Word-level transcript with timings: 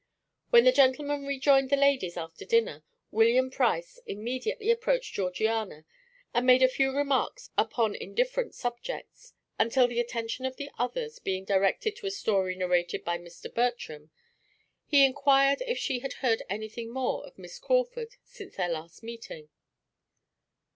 When 0.49 0.63
the 0.63 0.71
gentlemen 0.71 1.27
rejoined 1.27 1.69
the 1.69 1.75
ladies 1.75 2.17
after 2.17 2.43
dinner, 2.43 2.83
William 3.11 3.51
Price 3.51 3.99
immediately 4.07 4.71
approached 4.71 5.13
Georgiana, 5.13 5.85
and 6.33 6.47
made 6.47 6.63
a 6.63 6.67
few 6.67 6.89
remarks 6.91 7.51
upon 7.55 7.93
indifferent 7.93 8.55
subjects, 8.55 9.33
until 9.59 9.87
the 9.87 9.99
attention 9.99 10.45
of 10.47 10.55
the 10.55 10.71
others 10.79 11.19
being 11.19 11.45
directed 11.45 11.95
to 11.97 12.07
a 12.07 12.09
story 12.09 12.55
narrated 12.55 13.05
by 13.05 13.19
Mr. 13.19 13.53
Bertram, 13.53 14.09
he 14.87 15.05
inquired 15.05 15.61
if 15.67 15.77
she 15.77 15.99
had 15.99 16.13
heard 16.13 16.41
anything 16.49 16.89
more 16.91 17.23
of 17.27 17.37
Miss 17.37 17.59
Crawford 17.59 18.15
since 18.23 18.55
their 18.55 18.69
last 18.69 19.03
meeting. 19.03 19.49